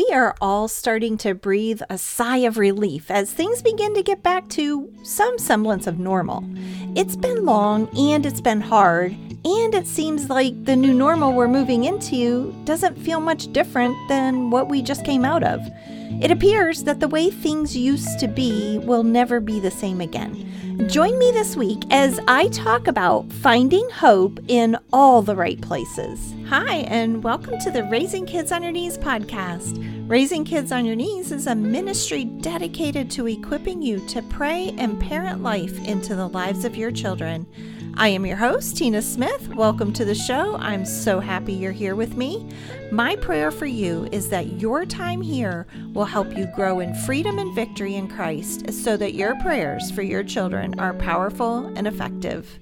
[0.00, 4.22] we are all starting to breathe a sigh of relief as things begin to get
[4.22, 6.42] back to some semblance of normal.
[6.96, 9.14] It's been long and it's been hard,
[9.44, 14.50] and it seems like the new normal we're moving into doesn't feel much different than
[14.50, 15.60] what we just came out of.
[16.20, 20.88] It appears that the way things used to be will never be the same again.
[20.88, 26.34] Join me this week as I talk about finding hope in all the right places.
[26.48, 30.08] Hi, and welcome to the Raising Kids on Your Knees podcast.
[30.08, 35.00] Raising Kids on Your Knees is a ministry dedicated to equipping you to pray and
[35.00, 37.46] parent life into the lives of your children.
[37.96, 39.48] I am your host, Tina Smith.
[39.54, 40.56] Welcome to the show.
[40.56, 42.48] I'm so happy you're here with me.
[42.90, 47.38] My prayer for you is that your time here will help you grow in freedom
[47.38, 52.58] and victory in Christ so that your prayers for your children are powerful and effective.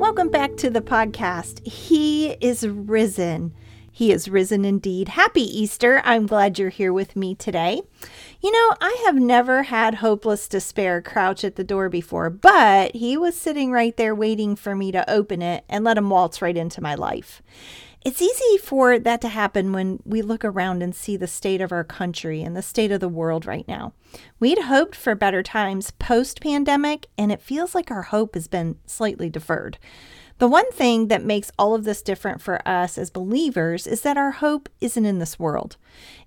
[0.00, 1.64] Welcome back to the podcast.
[1.66, 3.54] He is risen.
[3.96, 5.10] He is risen indeed.
[5.10, 6.02] Happy Easter.
[6.04, 7.80] I'm glad you're here with me today.
[8.42, 13.16] You know, I have never had hopeless despair crouch at the door before, but he
[13.16, 16.56] was sitting right there waiting for me to open it and let him waltz right
[16.56, 17.40] into my life.
[18.04, 21.70] It's easy for that to happen when we look around and see the state of
[21.70, 23.92] our country and the state of the world right now.
[24.40, 28.76] We'd hoped for better times post pandemic, and it feels like our hope has been
[28.86, 29.78] slightly deferred.
[30.38, 34.16] The one thing that makes all of this different for us as believers is that
[34.16, 35.76] our hope isn't in this world.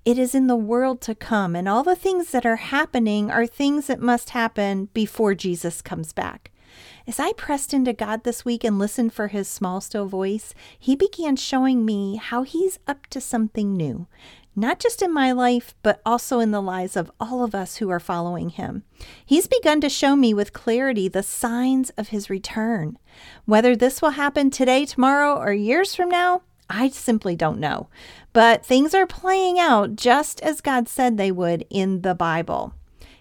[0.06, 3.46] It is in the world to come, and all the things that are happening are
[3.46, 6.52] things that must happen before Jesus comes back.
[7.06, 10.96] As I pressed into God this week and listened for his small, still voice, he
[10.96, 14.08] began showing me how he's up to something new
[14.58, 17.90] not just in my life, but also in the lives of all of us who
[17.92, 18.84] are following him.
[19.24, 22.98] He's begun to show me with clarity the signs of his return.
[23.46, 27.88] Whether this will happen today, tomorrow, or years from now, I simply don't know.
[28.34, 32.74] But things are playing out just as God said they would in the Bible.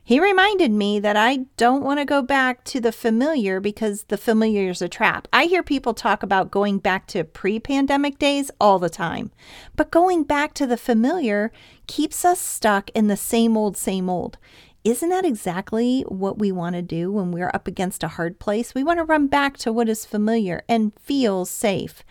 [0.09, 4.17] He reminded me that I don't want to go back to the familiar because the
[4.17, 5.27] familiar is a trap.
[5.33, 9.33] I hear people talk about going back to pre pandemic days all the time,
[9.75, 11.51] but going back to the familiar
[11.89, 14.39] keeps us stuck in the same old, same old.
[14.85, 18.77] Isn't that exactly what we want to do when we're up against a hard place?
[18.77, 22.05] We want to run back to what is familiar and feels safe.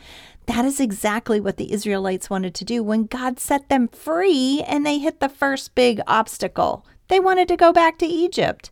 [0.47, 4.85] That is exactly what the Israelites wanted to do when God set them free and
[4.85, 8.71] they hit the first big obstacle they wanted to go back to Egypt.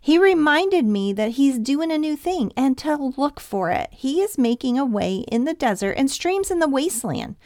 [0.00, 3.88] He reminded me that he's doing a new thing and to look for it.
[3.90, 7.36] He is making a way in the desert and streams in the wasteland.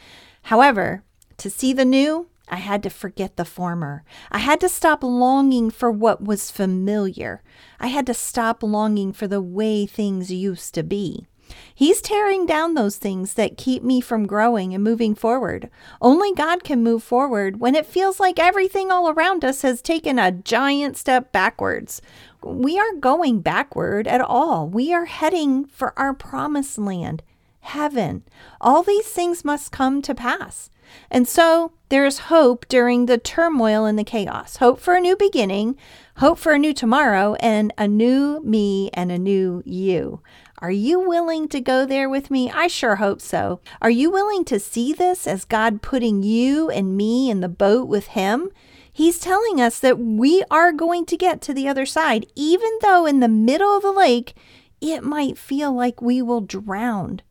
[0.43, 1.03] However,
[1.37, 4.03] to see the new, I had to forget the former.
[4.29, 7.41] I had to stop longing for what was familiar.
[7.79, 11.27] I had to stop longing for the way things used to be.
[11.73, 15.69] He's tearing down those things that keep me from growing and moving forward.
[16.01, 20.19] Only God can move forward when it feels like everything all around us has taken
[20.19, 22.01] a giant step backwards.
[22.43, 24.67] We aren't going backward at all.
[24.67, 27.23] We are heading for our promised land,
[27.61, 28.23] heaven.
[28.61, 30.69] All these things must come to pass.
[31.11, 35.15] And so there is hope during the turmoil and the chaos hope for a new
[35.15, 35.75] beginning,
[36.17, 40.21] hope for a new tomorrow, and a new me and a new you.
[40.61, 42.51] Are you willing to go there with me?
[42.51, 43.61] I sure hope so.
[43.81, 47.87] Are you willing to see this as God putting you and me in the boat
[47.87, 48.51] with Him?
[48.91, 53.05] He's telling us that we are going to get to the other side, even though
[53.05, 54.33] in the middle of the lake
[54.81, 57.21] it might feel like we will drown.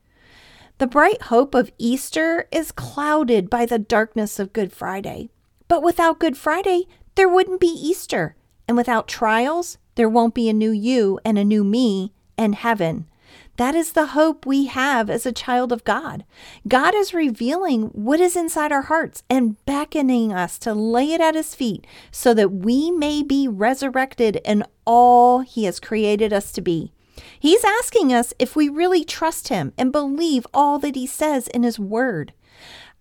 [0.79, 5.29] The bright hope of Easter is clouded by the darkness of Good Friday.
[5.67, 8.37] But without Good Friday, there wouldn't be Easter.
[8.67, 13.07] And without trials, there won't be a new you and a new me and heaven.
[13.59, 16.25] That is the hope we have as a child of God.
[16.69, 21.35] God is revealing what is inside our hearts and beckoning us to lay it at
[21.35, 26.61] His feet so that we may be resurrected in all He has created us to
[26.61, 26.93] be.
[27.41, 31.65] He's asking us if we really trust Him and believe all that He says in
[31.65, 32.33] His Word.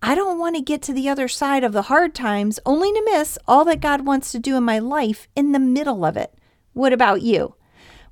[0.02, 3.02] I don't want to get to the other side of the hard times only to
[3.04, 6.34] miss all that God wants to do in my life in the middle of it.
[6.72, 7.54] What about you?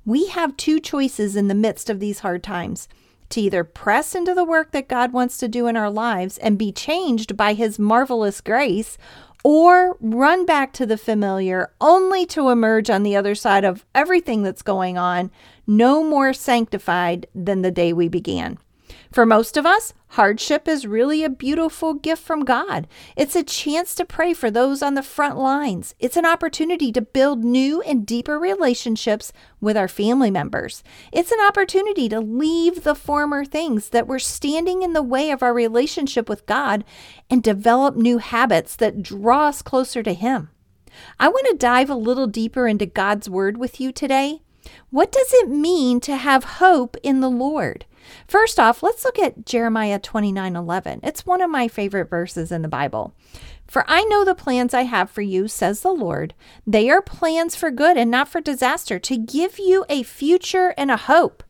[0.07, 2.87] We have two choices in the midst of these hard times
[3.27, 6.57] to either press into the work that God wants to do in our lives and
[6.57, 8.97] be changed by His marvelous grace,
[9.43, 14.43] or run back to the familiar only to emerge on the other side of everything
[14.43, 15.29] that's going on,
[15.67, 18.57] no more sanctified than the day we began.
[19.17, 22.87] For most of us, hardship is really a beautiful gift from God.
[23.15, 25.95] It's a chance to pray for those on the front lines.
[25.97, 30.83] It's an opportunity to build new and deeper relationships with our family members.
[31.11, 35.41] It's an opportunity to leave the former things that were standing in the way of
[35.41, 36.85] our relationship with God
[37.27, 40.51] and develop new habits that draw us closer to Him.
[41.19, 44.41] I want to dive a little deeper into God's Word with you today.
[44.91, 47.85] What does it mean to have hope in the Lord?
[48.27, 50.99] First off, let's look at Jeremiah 29 11.
[51.03, 53.13] It's one of my favorite verses in the Bible.
[53.67, 56.33] For I know the plans I have for you, says the Lord.
[56.65, 60.89] They are plans for good and not for disaster, to give you a future and
[60.89, 61.43] a hope.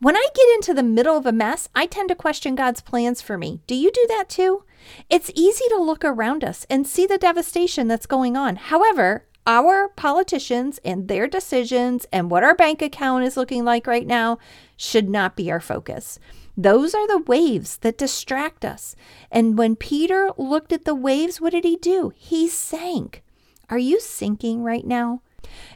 [0.00, 3.22] When I get into the middle of a mess, I tend to question God's plans
[3.22, 3.60] for me.
[3.68, 4.64] Do you do that too?
[5.08, 8.56] It's easy to look around us and see the devastation that's going on.
[8.56, 14.06] However, our politicians and their decisions and what our bank account is looking like right
[14.06, 14.38] now
[14.76, 16.18] should not be our focus.
[16.56, 18.94] Those are the waves that distract us.
[19.30, 22.12] And when Peter looked at the waves, what did he do?
[22.14, 23.22] He sank.
[23.70, 25.22] Are you sinking right now?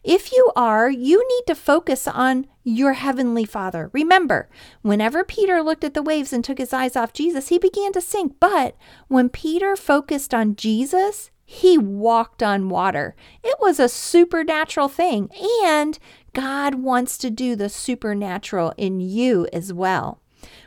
[0.04, 3.90] If you are, you need to focus on your heavenly Father.
[3.92, 4.48] Remember,
[4.82, 8.00] whenever Peter looked at the waves and took his eyes off Jesus, he began to
[8.00, 8.36] sink.
[8.38, 8.76] But
[9.08, 13.14] when Peter focused on Jesus, he walked on water.
[13.44, 15.30] It was a supernatural thing,
[15.64, 15.96] and
[16.34, 20.20] God wants to do the supernatural in you as well.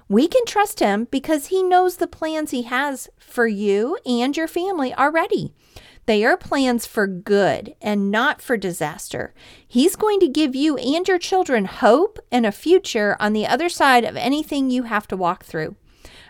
[0.08, 4.48] We can trust Him because He knows the plans He has for you and your
[4.48, 5.54] family already.
[6.06, 9.34] They are plans for good and not for disaster.
[9.68, 13.70] He's going to give you and your children hope and a future on the other
[13.70, 15.76] side of anything you have to walk through.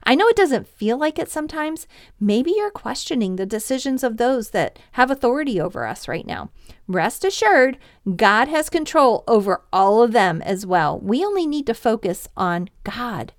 [0.09, 1.85] I know it doesn't feel like it sometimes.
[2.19, 6.49] Maybe you're questioning the decisions of those that have authority over us right now.
[6.87, 7.77] Rest assured,
[8.15, 10.99] God has control over all of them as well.
[10.99, 13.33] We only need to focus on God.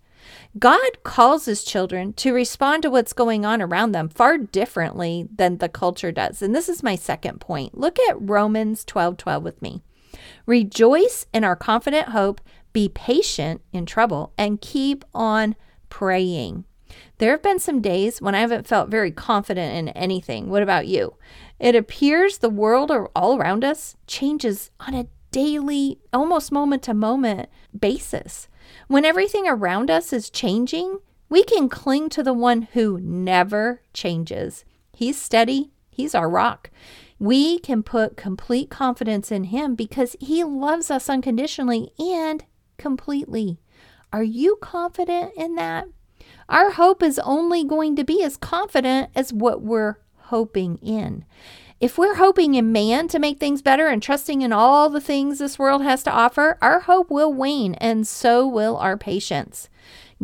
[0.60, 5.58] God calls his children to respond to what's going on around them far differently than
[5.58, 6.40] the culture does.
[6.40, 7.76] And this is my second point.
[7.76, 9.82] Look at Romans 12 12 with me.
[10.46, 12.40] Rejoice in our confident hope,
[12.72, 15.56] be patient in trouble, and keep on
[15.90, 16.64] praying.
[17.18, 20.48] There have been some days when I haven't felt very confident in anything.
[20.48, 21.16] What about you?
[21.58, 26.94] It appears the world or all around us changes on a daily, almost moment to
[26.94, 27.48] moment
[27.78, 28.48] basis.
[28.88, 30.98] When everything around us is changing,
[31.28, 34.64] we can cling to the one who never changes.
[34.92, 36.70] He's steady, He's our rock.
[37.18, 42.44] We can put complete confidence in Him because He loves us unconditionally and
[42.78, 43.60] completely.
[44.12, 45.86] Are you confident in that?
[46.48, 51.24] Our hope is only going to be as confident as what we're hoping in.
[51.80, 55.38] If we're hoping in man to make things better and trusting in all the things
[55.38, 59.68] this world has to offer, our hope will wane and so will our patience.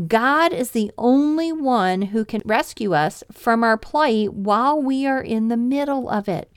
[0.06, 5.22] God is the only one who can rescue us from our plight while we are
[5.22, 6.50] in the middle of it.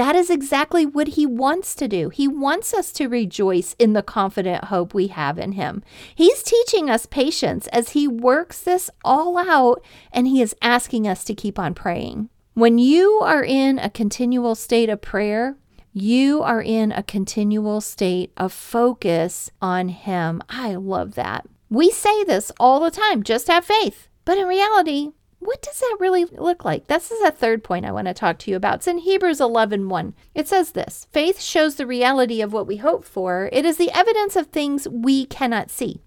[0.00, 2.08] That is exactly what he wants to do.
[2.08, 5.82] He wants us to rejoice in the confident hope we have in him.
[6.14, 11.22] He's teaching us patience as he works this all out, and he is asking us
[11.24, 12.30] to keep on praying.
[12.54, 15.58] When you are in a continual state of prayer,
[15.92, 20.40] you are in a continual state of focus on Him.
[20.48, 21.46] I love that.
[21.68, 24.08] We say this all the time just have faith.
[24.24, 25.10] But in reality,
[25.40, 26.86] what does that really look like?
[26.86, 28.76] This is a third point I want to talk to you about.
[28.76, 30.14] It's in Hebrews 11 1.
[30.34, 33.90] It says this Faith shows the reality of what we hope for, it is the
[33.90, 36.02] evidence of things we cannot see.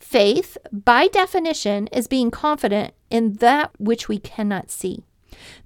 [0.00, 5.04] Faith, by definition, is being confident in that which we cannot see.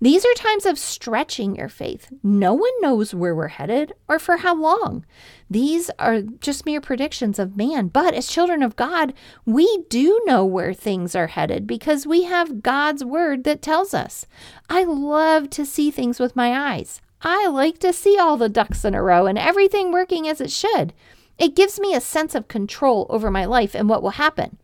[0.00, 2.08] These are times of stretching your faith.
[2.22, 5.04] No one knows where we're headed or for how long.
[5.48, 7.88] These are just mere predictions of man.
[7.88, 9.14] But as children of God,
[9.44, 14.26] we do know where things are headed because we have God's word that tells us.
[14.68, 17.00] I love to see things with my eyes.
[17.22, 20.50] I like to see all the ducks in a row and everything working as it
[20.50, 20.92] should.
[21.38, 24.58] It gives me a sense of control over my life and what will happen.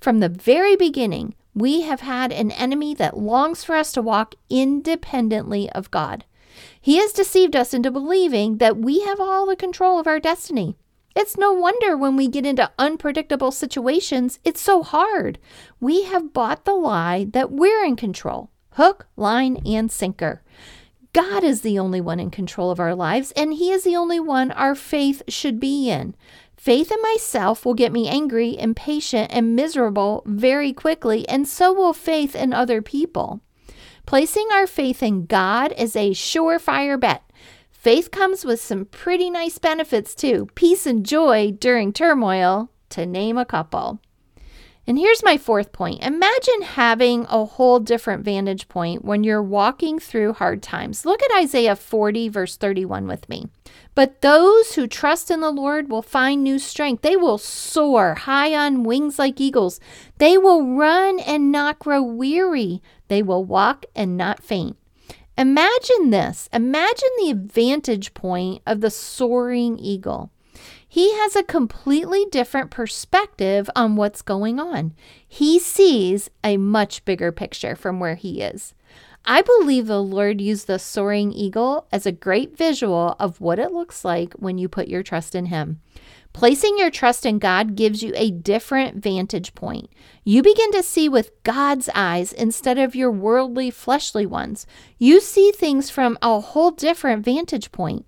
[0.00, 4.34] From the very beginning, we have had an enemy that longs for us to walk
[4.50, 6.24] independently of God.
[6.80, 10.76] He has deceived us into believing that we have all the control of our destiny.
[11.16, 15.38] It's no wonder when we get into unpredictable situations, it's so hard.
[15.80, 20.42] We have bought the lie that we're in control hook, line, and sinker.
[21.12, 24.18] God is the only one in control of our lives, and He is the only
[24.18, 26.16] one our faith should be in.
[26.56, 31.92] Faith in myself will get me angry, impatient, and miserable very quickly, and so will
[31.92, 33.40] faith in other people.
[34.06, 37.22] Placing our faith in God is a surefire bet.
[37.70, 43.36] Faith comes with some pretty nice benefits too peace and joy during turmoil, to name
[43.36, 44.00] a couple.
[44.86, 49.98] And here's my fourth point imagine having a whole different vantage point when you're walking
[49.98, 51.06] through hard times.
[51.06, 53.48] Look at Isaiah 40, verse 31 with me.
[53.94, 57.02] But those who trust in the Lord will find new strength.
[57.02, 59.80] They will soar high on wings like eagles.
[60.18, 62.82] They will run and not grow weary.
[63.08, 64.76] They will walk and not faint.
[65.38, 66.48] Imagine this.
[66.52, 70.30] Imagine the vantage point of the soaring eagle.
[70.94, 74.94] He has a completely different perspective on what's going on.
[75.26, 78.74] He sees a much bigger picture from where he is.
[79.24, 83.72] I believe the Lord used the soaring eagle as a great visual of what it
[83.72, 85.80] looks like when you put your trust in Him.
[86.32, 89.90] Placing your trust in God gives you a different vantage point.
[90.22, 94.64] You begin to see with God's eyes instead of your worldly, fleshly ones.
[94.98, 98.06] You see things from a whole different vantage point.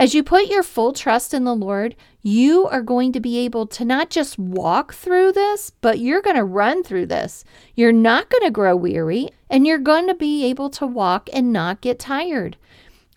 [0.00, 3.66] As you put your full trust in the Lord, you are going to be able
[3.66, 7.44] to not just walk through this, but you're going to run through this.
[7.74, 11.52] You're not going to grow weary, and you're going to be able to walk and
[11.52, 12.56] not get tired.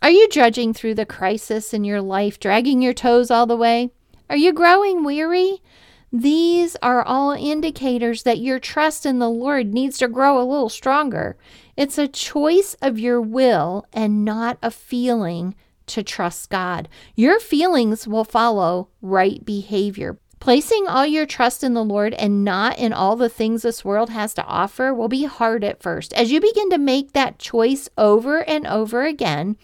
[0.01, 3.91] Are you drudging through the crisis in your life, dragging your toes all the way?
[4.29, 5.61] Are you growing weary?
[6.11, 10.67] These are all indicators that your trust in the Lord needs to grow a little
[10.67, 11.37] stronger.
[11.77, 15.55] It's a choice of your will and not a feeling
[15.93, 16.89] to trust God.
[17.15, 20.17] Your feelings will follow right behavior.
[20.39, 24.09] Placing all your trust in the Lord and not in all the things this world
[24.09, 26.11] has to offer will be hard at first.
[26.13, 29.55] As you begin to make that choice over and over again,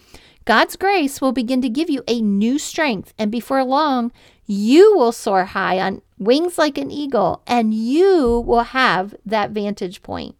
[0.46, 4.10] God's grace will begin to give you a new strength, and before long,
[4.46, 10.02] you will soar high on wings like an eagle, and you will have that vantage
[10.02, 10.34] point.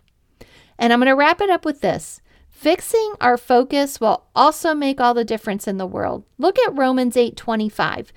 [0.79, 2.23] And I'm going to wrap it up with this.
[2.61, 6.25] Fixing our focus will also make all the difference in the world.
[6.37, 8.13] Look at Romans 8:25.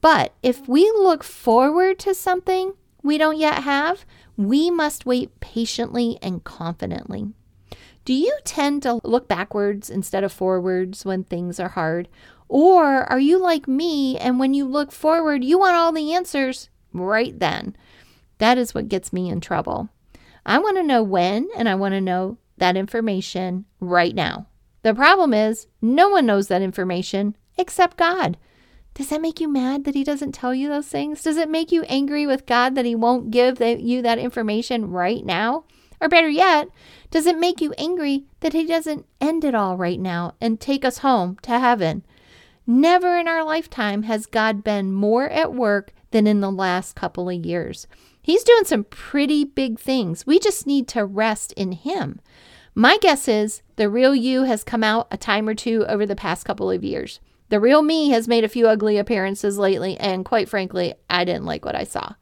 [0.00, 6.16] But if we look forward to something we don't yet have, we must wait patiently
[6.22, 7.32] and confidently.
[8.04, 12.06] Do you tend to look backwards instead of forwards when things are hard?
[12.48, 16.70] Or are you like me and when you look forward, you want all the answers
[16.92, 17.74] right then?
[18.38, 19.88] That is what gets me in trouble.
[20.46, 24.46] I want to know when and I want to know that information right now.
[24.82, 28.36] The problem is, no one knows that information except God.
[28.94, 31.22] Does that make you mad that He doesn't tell you those things?
[31.22, 35.24] Does it make you angry with God that He won't give you that information right
[35.24, 35.64] now?
[36.00, 36.68] Or better yet,
[37.10, 40.84] does it make you angry that He doesn't end it all right now and take
[40.84, 42.04] us home to heaven?
[42.66, 47.28] Never in our lifetime has God been more at work than in the last couple
[47.28, 47.86] of years.
[48.28, 50.26] He's doing some pretty big things.
[50.26, 52.20] We just need to rest in Him.
[52.74, 56.14] My guess is the real you has come out a time or two over the
[56.14, 57.20] past couple of years.
[57.48, 61.46] The real me has made a few ugly appearances lately, and quite frankly, I didn't
[61.46, 62.16] like what I saw.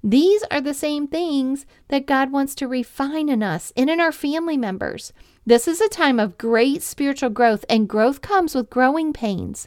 [0.00, 4.12] These are the same things that God wants to refine in us and in our
[4.12, 5.12] family members.
[5.48, 9.66] This is a time of great spiritual growth, and growth comes with growing pains.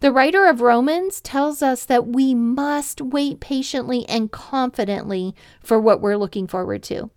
[0.00, 6.02] The writer of Romans tells us that we must wait patiently and confidently for what
[6.02, 7.08] we're looking forward to.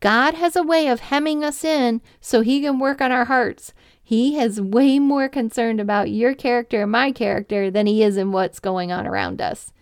[0.00, 3.72] God has a way of hemming us in so he can work on our hearts.
[4.02, 8.32] He is way more concerned about your character and my character than he is in
[8.32, 9.72] what's going on around us.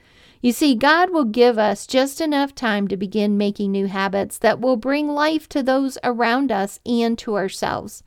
[0.45, 4.61] You see, God will give us just enough time to begin making new habits that
[4.61, 8.03] will bring life to those around us and to ourselves.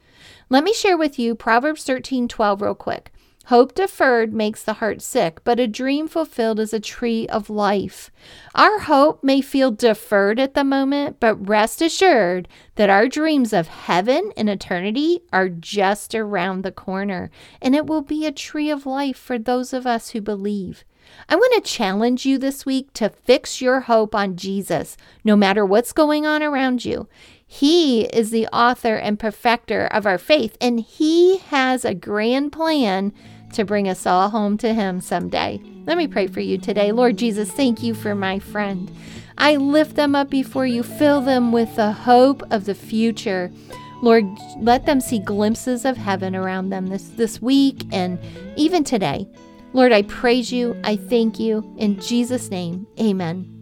[0.48, 3.12] Let me share with you Proverbs 13 12 real quick.
[3.48, 8.12] Hope deferred makes the heart sick, but a dream fulfilled is a tree of life.
[8.54, 13.68] Our hope may feel deferred at the moment, but rest assured that our dreams of
[13.68, 17.32] heaven and eternity are just around the corner,
[17.64, 20.84] and it will be a tree of life for those of us who believe.
[21.30, 25.66] I want to challenge you this week to fix your hope on Jesus, no matter
[25.66, 27.08] what's going on around you.
[27.46, 33.14] He is the author and perfecter of our faith, and He has a grand plan
[33.54, 35.62] to bring us all home to Him someday.
[35.86, 36.92] Let me pray for you today.
[36.92, 38.92] Lord Jesus, thank you for my friend.
[39.38, 43.52] I lift them up before you, fill them with the hope of the future.
[44.02, 44.26] Lord,
[44.60, 48.20] let them see glimpses of heaven around them this, this week and
[48.56, 49.28] even today.
[49.74, 50.80] Lord, I praise you.
[50.84, 51.74] I thank you.
[51.78, 53.57] In Jesus' name, amen.